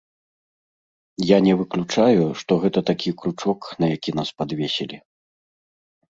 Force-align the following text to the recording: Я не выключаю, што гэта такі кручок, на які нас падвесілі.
Я 1.31 1.37
не 1.47 1.53
выключаю, 1.59 2.23
што 2.43 2.51
гэта 2.65 2.79
такі 2.89 3.09
кручок, 3.21 3.61
на 3.85 3.93
які 3.95 4.11
нас 4.23 4.29
падвесілі. 4.43 4.97